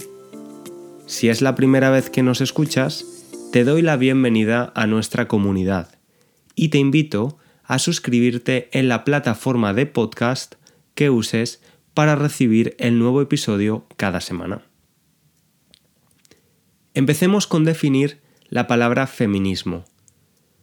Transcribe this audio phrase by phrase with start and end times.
[1.05, 3.05] Si es la primera vez que nos escuchas,
[3.51, 5.96] te doy la bienvenida a nuestra comunidad
[6.57, 10.55] y te invito a suscribirte en la plataforma de podcast
[10.95, 11.61] que uses
[11.93, 14.63] para recibir el nuevo episodio cada semana.
[16.93, 19.85] Empecemos con definir la palabra feminismo.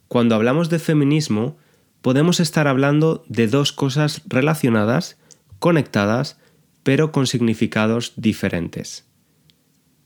[0.08, 1.56] Cuando hablamos de feminismo,
[2.02, 5.16] podemos estar hablando de dos cosas relacionadas,
[5.60, 6.38] conectadas,
[6.82, 9.06] pero con significados diferentes.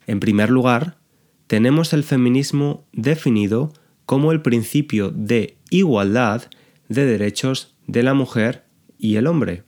[0.06, 0.98] En primer lugar,
[1.46, 3.72] tenemos el feminismo definido
[4.08, 6.50] como el principio de igualdad
[6.88, 8.64] de derechos de la mujer
[8.98, 9.64] y el hombre.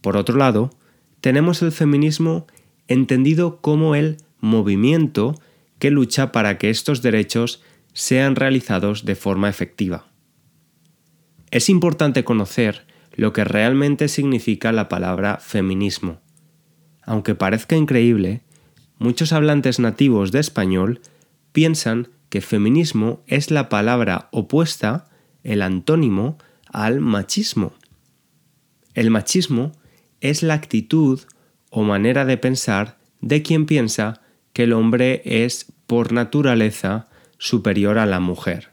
[0.00, 0.70] Por otro lado,
[1.20, 2.46] tenemos el feminismo
[2.88, 5.34] entendido como el movimiento
[5.78, 7.62] que lucha para que estos derechos
[7.92, 10.06] sean realizados de forma efectiva.
[11.50, 16.20] Es importante conocer lo que realmente significa la palabra feminismo.
[17.02, 18.42] Aunque parezca increíble,
[18.98, 21.00] muchos hablantes nativos de español
[21.52, 22.08] piensan
[22.40, 25.08] feminismo es la palabra opuesta,
[25.42, 27.72] el antónimo, al machismo.
[28.94, 29.72] El machismo
[30.20, 31.20] es la actitud
[31.70, 34.20] o manera de pensar de quien piensa
[34.52, 37.08] que el hombre es por naturaleza
[37.38, 38.70] superior a la mujer.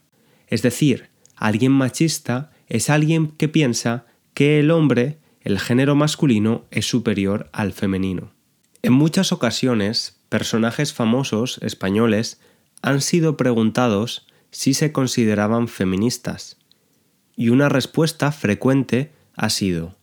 [0.47, 6.88] Es decir, alguien machista es alguien que piensa que el hombre, el género masculino, es
[6.88, 8.31] superior al femenino.
[8.81, 12.40] En muchas ocasiones, personajes famosos españoles
[12.83, 16.57] han sido preguntados si se consideraban feministas,
[17.35, 19.97] y una respuesta frecuente ha sido,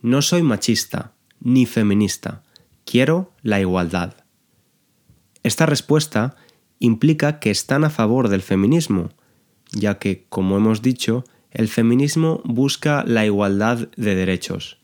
[0.00, 2.42] no soy machista ni feminista,
[2.84, 4.14] quiero la igualdad.
[5.42, 6.36] Esta respuesta
[6.78, 9.10] implica que están a favor del feminismo,
[9.70, 14.78] ya que, como hemos dicho, el feminismo busca la igualdad de derechos.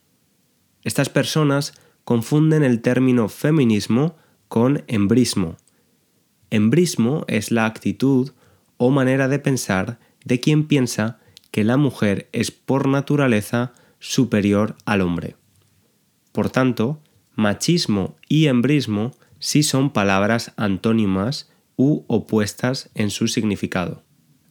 [0.85, 1.73] Estas personas
[2.05, 4.17] confunden el término feminismo
[4.49, 5.57] con embrismo,
[6.53, 8.33] Embrismo es la actitud
[8.77, 11.19] o manera de pensar de quien piensa
[11.51, 15.37] que la mujer es por naturaleza superior al hombre.
[16.31, 17.01] Por tanto,
[17.35, 24.03] machismo y embrismo sí son palabras antónimas u opuestas en su significado.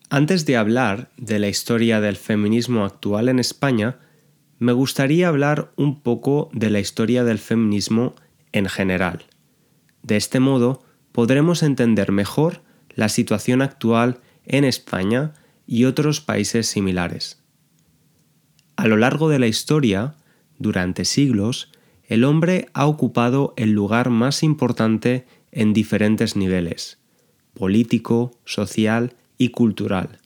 [0.10, 4.00] Antes de hablar de la historia del feminismo actual en España,
[4.58, 8.16] me gustaría hablar un poco de la historia del feminismo
[8.54, 9.26] en general.
[10.02, 15.34] De este modo, podremos entender mejor la situación actual en España
[15.68, 17.42] y otros países similares.
[18.76, 20.16] A lo largo de la historia,
[20.58, 21.72] durante siglos,
[22.04, 27.00] el hombre ha ocupado el lugar más importante en diferentes niveles,
[27.54, 30.20] político, social y cultural.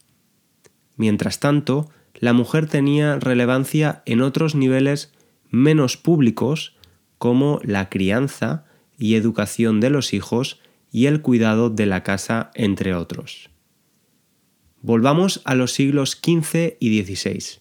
[0.98, 5.14] Mientras tanto, la mujer tenía relevancia en otros niveles
[5.50, 6.76] menos públicos
[7.18, 8.66] como la crianza
[8.98, 10.60] y educación de los hijos
[10.96, 13.50] y el cuidado de la casa, entre otros.
[14.82, 17.60] Volvamos a los siglos XV y XVI.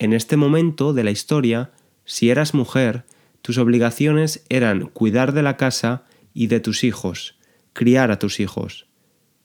[0.00, 1.70] En este momento de la historia,
[2.04, 3.04] si eras mujer,
[3.40, 6.02] tus obligaciones eran cuidar de la casa
[6.34, 7.38] y de tus hijos,
[7.72, 8.88] criar a tus hijos.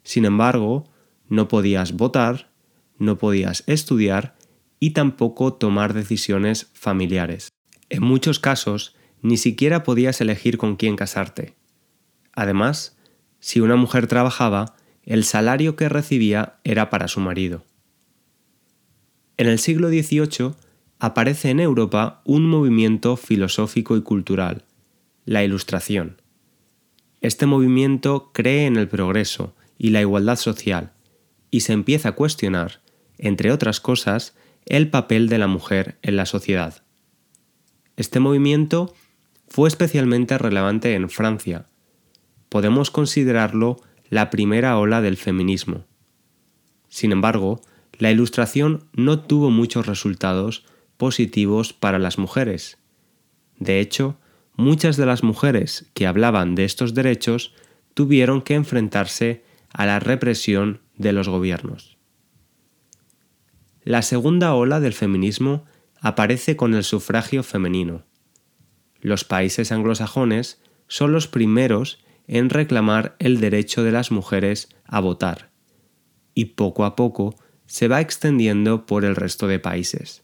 [0.01, 0.89] Sin embargo,
[1.29, 2.49] no podías votar,
[2.97, 4.35] no podías estudiar
[4.79, 7.49] y tampoco tomar decisiones familiares.
[7.89, 11.53] En muchos casos, ni siquiera podías elegir con quién casarte.
[12.33, 12.94] Además,
[13.45, 17.63] si una mujer trabajaba, el salario que recibía era para su marido.
[19.37, 20.55] En el siglo XVIII
[20.97, 24.65] aparece en Europa un movimiento filosófico y cultural,
[25.25, 26.23] la Ilustración.
[27.21, 30.93] Este movimiento cree en el progreso y la igualdad social
[31.51, 32.81] y se empieza a cuestionar,
[33.19, 36.81] entre otras cosas, el papel de la mujer en la sociedad.
[37.95, 38.95] Este movimiento
[39.47, 41.67] fue especialmente relevante en Francia,
[42.55, 45.83] podemos considerarlo la primera ola del feminismo.
[46.87, 47.59] Sin embargo,
[47.99, 50.63] la Ilustración no tuvo muchos resultados
[50.95, 52.77] positivos para las mujeres.
[53.59, 54.17] De hecho,
[54.55, 57.53] muchas de las mujeres que hablaban de estos derechos
[57.93, 59.43] tuvieron que enfrentarse
[59.73, 61.97] a la represión de los gobiernos.
[63.83, 65.65] La segunda ola del feminismo
[65.99, 68.05] aparece con el sufragio femenino.
[69.01, 75.51] Los países anglosajones son los primeros en reclamar el derecho de las mujeres a votar,
[76.33, 77.35] y poco a poco
[77.65, 80.23] se va extendiendo por el resto de países.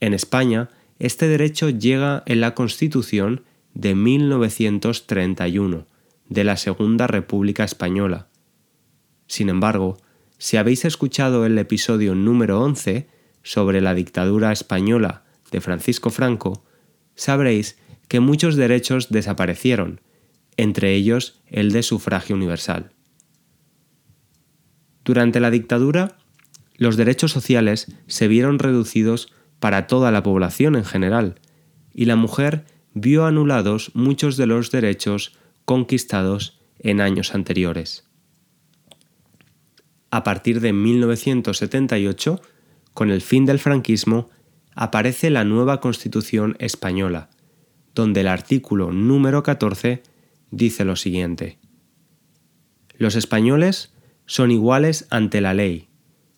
[0.00, 3.44] En España, este derecho llega en la Constitución
[3.74, 5.86] de 1931,
[6.28, 8.28] de la Segunda República Española.
[9.26, 9.98] Sin embargo,
[10.38, 13.08] si habéis escuchado el episodio número 11
[13.42, 16.64] sobre la dictadura española de Francisco Franco,
[17.14, 17.78] sabréis
[18.08, 20.00] que muchos derechos desaparecieron,
[20.56, 22.92] entre ellos el de sufragio universal.
[25.04, 26.16] Durante la dictadura,
[26.76, 31.40] los derechos sociales se vieron reducidos para toda la población en general,
[31.92, 32.64] y la mujer
[32.94, 38.04] vio anulados muchos de los derechos conquistados en años anteriores.
[40.10, 42.40] A partir de 1978,
[42.92, 44.28] con el fin del franquismo,
[44.74, 47.30] aparece la nueva Constitución española,
[47.94, 50.02] donde el artículo número 14
[50.52, 51.58] dice lo siguiente.
[52.96, 53.92] Los españoles
[54.26, 55.88] son iguales ante la ley,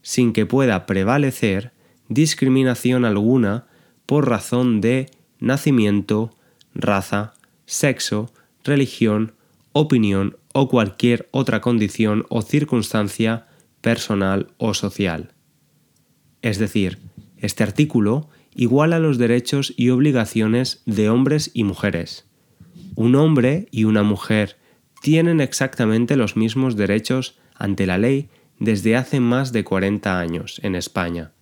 [0.00, 1.72] sin que pueda prevalecer
[2.08, 3.66] discriminación alguna
[4.06, 6.34] por razón de nacimiento,
[6.74, 7.34] raza,
[7.66, 8.32] sexo,
[8.62, 9.34] religión,
[9.72, 13.46] opinión o cualquier otra condición o circunstancia
[13.80, 15.34] personal o social.
[16.40, 16.98] Es decir,
[17.36, 22.26] este artículo iguala los derechos y obligaciones de hombres y mujeres.
[22.94, 24.56] Un hombre y una mujer
[25.00, 30.74] tienen exactamente los mismos derechos ante la ley desde hace más de 40 años en
[30.74, 31.32] España.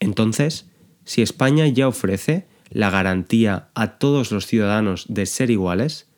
[0.00, 0.70] Entonces,
[1.04, 6.08] si España ya ofrece la garantía a todos los ciudadanos de ser iguales,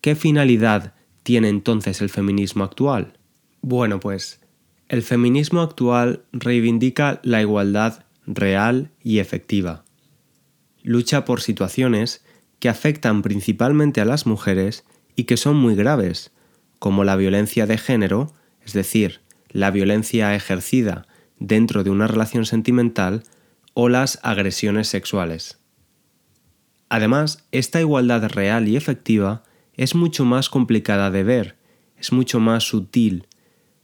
[0.00, 3.18] ¿qué finalidad tiene entonces el feminismo actual?
[3.62, 4.40] Bueno, pues
[4.88, 9.84] el feminismo actual reivindica la igualdad real y efectiva.
[10.82, 12.24] Lucha por situaciones
[12.58, 16.32] que afectan principalmente a las mujeres y que son muy graves,
[16.78, 18.32] como la violencia de género,
[18.64, 19.20] es decir,
[19.50, 21.06] la violencia ejercida
[21.38, 23.22] dentro de una relación sentimental
[23.74, 25.58] o las agresiones sexuales.
[26.88, 29.42] Además, esta igualdad real y efectiva
[29.74, 31.56] es mucho más complicada de ver,
[31.98, 33.26] es mucho más sutil,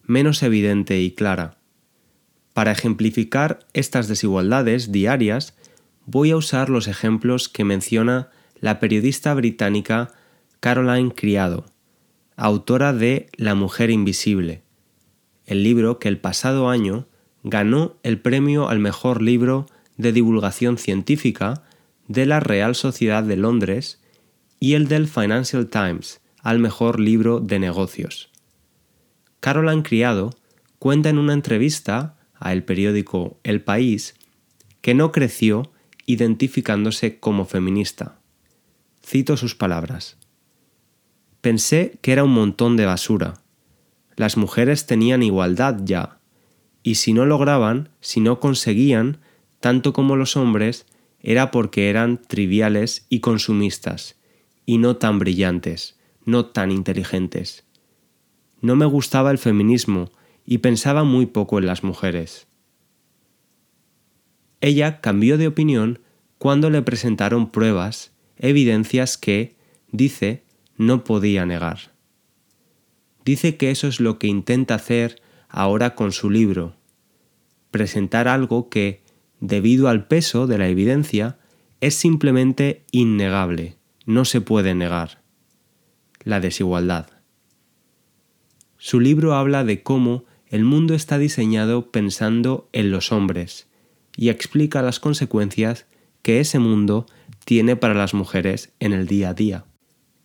[0.03, 1.59] menos evidente y clara.
[2.55, 5.57] Para ejemplificar estas desigualdades diarias,
[6.07, 8.31] voy a usar los ejemplos que menciona
[8.63, 10.13] la periodista británica
[10.61, 11.67] Caroline Criado,
[12.37, 14.63] autora de La mujer invisible,
[15.47, 17.09] el libro que el pasado año
[17.43, 19.67] ganó el premio al mejor libro
[19.97, 21.65] de divulgación científica
[22.07, 24.01] de la Real Sociedad de Londres
[24.61, 28.31] y el del Financial Times al mejor libro de negocios.
[29.41, 30.31] Caroline Criado
[30.79, 34.15] cuenta en una entrevista a el periódico El País
[34.83, 35.73] que no creció
[36.07, 38.22] identificándose como feminista.
[39.05, 40.17] Cito sus palabras.
[41.41, 43.35] Pensé que era un montón de basura.
[44.17, 46.21] Las mujeres tenían igualdad ya,
[46.83, 49.19] y si no lograban, si no conseguían,
[49.61, 50.87] tanto como los hombres,
[51.21, 54.17] era porque eran triviales y consumistas,
[54.67, 57.65] y no tan brillantes, no tan inteligentes.
[58.61, 60.11] No me gustaba el feminismo
[60.45, 62.47] y pensaba muy poco en las mujeres.
[64.61, 66.01] Ella cambió de opinión
[66.39, 69.57] cuando le presentaron pruebas, evidencias que,
[69.91, 70.45] dice,
[70.77, 71.93] no podía negar.
[73.25, 76.75] Dice que eso es lo que intenta hacer ahora con su libro,
[77.71, 79.03] presentar algo que,
[79.41, 81.39] debido al peso de la evidencia,
[81.81, 85.23] es simplemente innegable, no se puede negar.
[86.25, 87.09] La desigualdad.
[88.79, 93.69] Su libro habla de cómo el mundo está diseñado pensando en los hombres
[94.17, 95.87] y explica las consecuencias
[96.23, 97.07] que ese mundo
[97.45, 99.65] tiene para las mujeres en el día a día.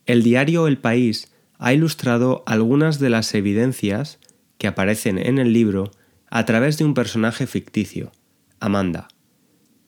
[0.06, 4.18] El diario El País ha ilustrado algunas de las evidencias
[4.58, 5.90] que aparecen en el libro
[6.30, 8.12] a través de un personaje ficticio,
[8.60, 9.08] Amanda.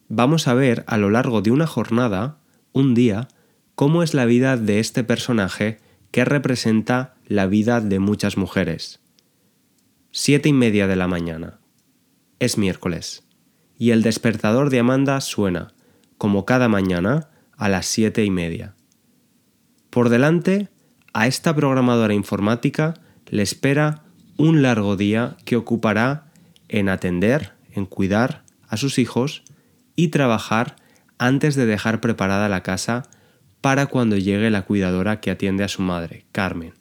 [0.09, 2.37] Vamos a ver a lo largo de una jornada,
[2.73, 3.29] un día,
[3.75, 5.79] cómo es la vida de este personaje
[6.11, 8.99] que representa la vida de muchas mujeres.
[10.11, 11.59] Siete y media de la mañana.
[12.39, 13.23] Es miércoles.
[13.77, 15.73] Y el despertador de Amanda suena,
[16.21, 18.75] como cada mañana, a las siete y media.
[19.89, 20.69] Por delante,
[21.13, 22.93] a esta programadora informática
[23.25, 24.03] le espera
[24.37, 26.27] un largo día que ocupará
[26.69, 29.41] en atender, en cuidar a sus hijos
[29.95, 30.75] y trabajar
[31.17, 33.09] antes de dejar preparada la casa
[33.59, 36.75] para cuando llegue la cuidadora que atiende a su madre, Carmen,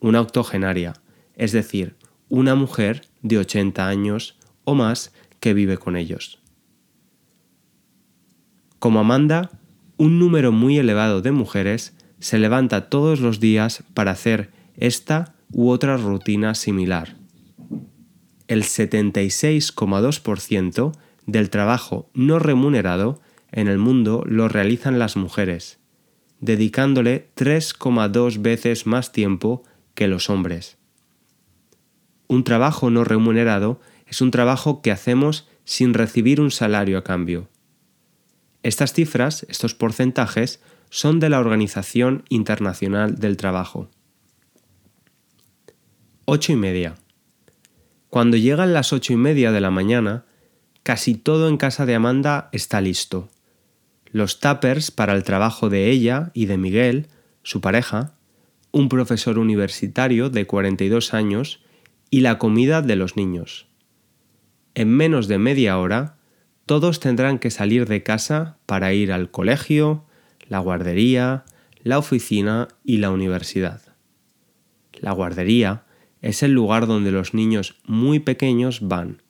[0.00, 0.94] una octogenaria,
[1.34, 1.96] es decir,
[2.30, 6.41] una mujer de 80 años o más que vive con ellos.
[8.82, 9.50] Como Amanda,
[9.96, 15.70] un número muy elevado de mujeres se levanta todos los días para hacer esta u
[15.70, 17.14] otra rutina similar.
[18.48, 23.20] El 76,2% del trabajo no remunerado
[23.52, 25.78] en el mundo lo realizan las mujeres,
[26.40, 29.62] dedicándole 3,2 veces más tiempo
[29.94, 30.76] que los hombres.
[32.26, 37.51] Un trabajo no remunerado es un trabajo que hacemos sin recibir un salario a cambio.
[38.62, 43.88] Estas cifras, estos porcentajes, son de la Organización Internacional del Trabajo.
[46.26, 46.94] 8 y media.
[48.12, 50.26] Cuando llegan las ocho y media de la mañana,
[50.82, 53.30] casi todo en casa de Amanda está listo.
[54.10, 57.08] Los tuppers para el trabajo de ella y de Miguel,
[57.42, 58.12] su pareja,
[58.70, 61.60] un profesor universitario de 42 años
[62.10, 63.66] y la comida de los niños.
[64.74, 66.16] En menos de media hora,
[66.66, 70.04] todos tendrán que salir de casa para ir al colegio,
[70.48, 71.44] la guardería,
[71.82, 73.82] la oficina y la universidad.
[74.94, 75.84] La guardería
[76.20, 79.22] es el lugar donde los niños muy pequeños van,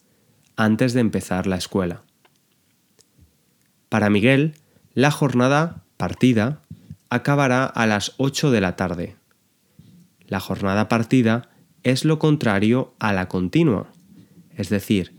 [0.55, 2.03] antes de empezar la escuela.
[3.89, 4.53] Para Miguel,
[4.93, 6.61] la jornada partida
[7.09, 9.15] acabará a las 8 de la tarde.
[10.27, 11.49] La jornada partida
[11.83, 13.91] es lo contrario a la continua,
[14.55, 15.13] es decir,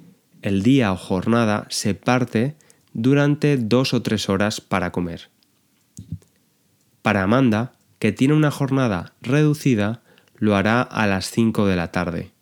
[0.44, 2.54] el día o jornada se parte
[2.92, 5.30] durante dos o tres horas para comer.
[7.00, 10.02] Para Amanda, que tiene una jornada reducida,
[10.36, 12.32] lo hará a las 5 de la tarde.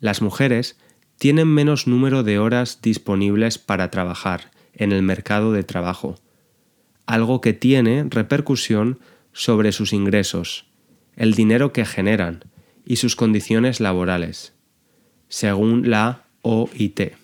[0.00, 0.76] Las mujeres
[1.16, 6.16] tienen menos número de horas disponibles para trabajar en el mercado de trabajo,
[7.06, 8.98] algo que tiene repercusión
[9.32, 10.66] sobre sus ingresos,
[11.14, 12.42] el dinero que generan
[12.84, 14.54] y sus condiciones laborales,
[15.28, 17.14] según la OIT,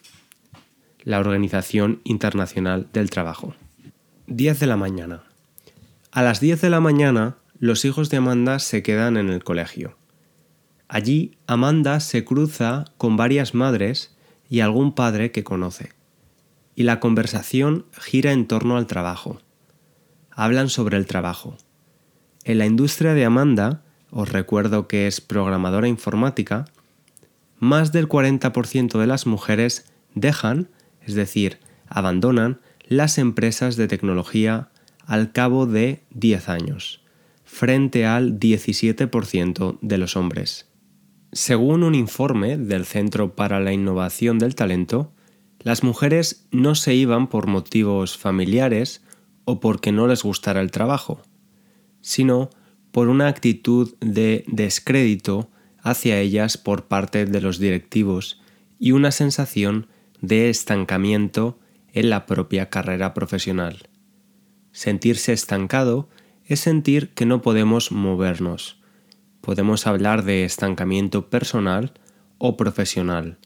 [1.02, 3.54] la Organización Internacional del Trabajo.
[4.26, 5.23] 10 de la mañana.
[6.11, 9.97] A las 10 de la mañana, los hijos de Amanda se quedan en el colegio.
[10.88, 14.16] Allí, Amanda se cruza con varias madres
[14.49, 15.92] y algún padre que conoce.
[16.75, 19.40] Y la conversación gira en torno al trabajo.
[20.30, 21.56] Hablan sobre el trabajo.
[22.42, 26.66] En la industria de Amanda, os recuerdo que es programadora informática,
[27.64, 30.68] más del 40% de las mujeres dejan,
[31.00, 34.68] es decir, abandonan, las empresas de tecnología
[35.06, 37.02] al cabo de 10 años,
[37.44, 40.68] frente al 17% de los hombres.
[41.33, 45.12] Según un informe del Centro para la Innovación del Talento,
[45.59, 49.02] las mujeres no se iban por motivos familiares
[49.47, 51.23] o porque no les gustara el trabajo,
[52.02, 52.50] sino
[52.92, 55.50] por una actitud de descrédito
[55.84, 58.40] hacia ellas por parte de los directivos
[58.78, 59.86] y una sensación
[60.20, 61.60] de estancamiento
[61.92, 63.88] en la propia carrera profesional.
[64.72, 66.08] Sentirse estancado
[66.46, 68.80] es sentir que no podemos movernos.
[69.42, 71.92] Podemos hablar de estancamiento personal
[72.38, 73.38] o profesional,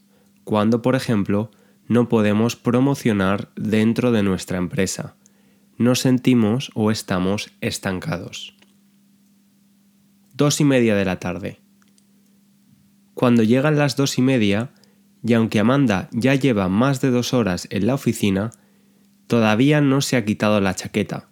[0.45, 1.50] cuando, por ejemplo,
[1.88, 5.16] no podemos promocionar dentro de nuestra empresa.
[5.76, 8.54] Nos sentimos o estamos estancados.
[10.35, 11.59] Dos y media de la tarde.
[13.19, 14.71] Cuando llegan las dos y media,
[15.27, 18.53] y aunque Amanda ya lleva más de dos horas en la oficina,
[19.27, 21.29] todavía no se ha quitado la chaqueta.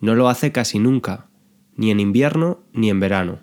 [0.00, 1.26] No lo hace casi nunca,
[1.74, 3.40] ni en invierno ni en verano.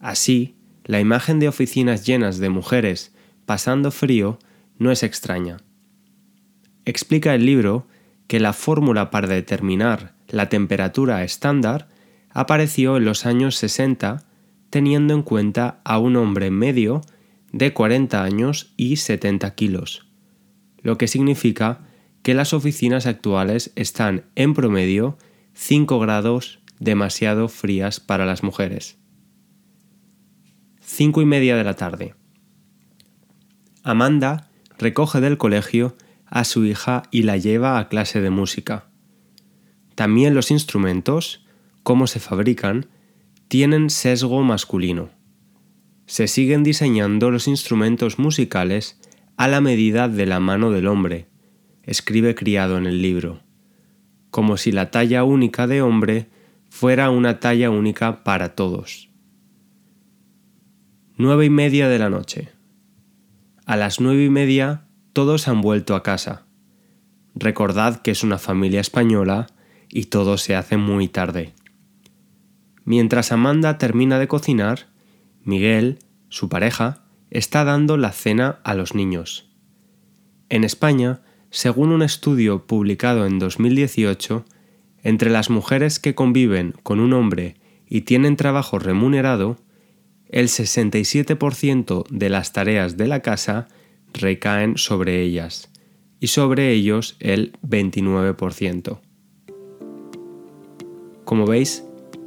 [0.00, 3.14] Así, la imagen de oficinas llenas de mujeres
[3.44, 4.38] pasando frío
[4.78, 5.58] no es extraña.
[6.86, 7.86] Explica el libro
[8.28, 11.90] que la fórmula para determinar la temperatura estándar
[12.30, 14.24] apareció en los años 60
[14.72, 17.02] teniendo en cuenta a un hombre medio
[17.52, 20.06] de 40 años y 70 kilos,
[20.80, 21.86] lo que significa
[22.22, 25.18] que las oficinas actuales están en promedio
[25.52, 28.96] 5 grados demasiado frías para las mujeres.
[30.80, 32.14] 5 y media de la tarde.
[33.82, 34.48] Amanda
[34.78, 38.86] recoge del colegio a su hija y la lleva a clase de música.
[39.96, 41.44] También los instrumentos,
[41.82, 42.86] cómo se fabrican,
[43.52, 45.10] tienen sesgo masculino.
[46.06, 48.98] Se siguen diseñando los instrumentos musicales
[49.36, 51.28] a la medida de la mano del hombre,
[51.82, 53.42] escribe Criado en el libro,
[54.30, 56.30] como si la talla única de hombre
[56.70, 59.10] fuera una talla única para todos.
[61.18, 62.48] Nueve y media de la noche.
[63.66, 66.46] A las nueve y media todos han vuelto a casa.
[67.34, 69.46] Recordad que es una familia española
[69.90, 71.52] y todo se hace muy tarde.
[72.84, 74.88] Mientras Amanda termina de cocinar,
[75.44, 75.98] Miguel,
[76.28, 79.50] su pareja, está dando la cena a los niños.
[80.48, 84.44] En España, según un estudio publicado en 2018,
[85.02, 87.56] entre las mujeres que conviven con un hombre
[87.88, 89.58] y tienen trabajo remunerado,
[90.28, 93.68] el 67% de las tareas de la casa
[94.14, 95.70] recaen sobre ellas
[96.20, 99.00] y sobre ellos el 29%.
[101.24, 101.84] Como veis,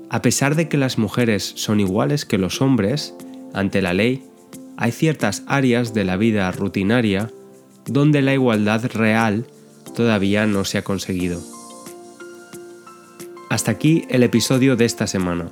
[0.10, 3.14] a pesar de que las mujeres son iguales que los hombres,
[3.54, 4.24] ante la ley,
[4.78, 7.32] hay ciertas áreas de la vida rutinaria
[7.86, 9.46] donde la igualdad real
[9.96, 11.42] todavía no se ha conseguido.
[13.50, 15.50] Hasta aquí el episodio de esta semana.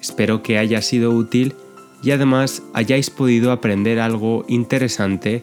[0.00, 1.54] Espero que haya sido útil
[2.02, 5.42] y además hayáis podido aprender algo interesante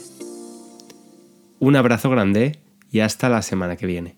[1.60, 2.60] Un abrazo grande
[2.92, 4.14] y hasta la semana que viene.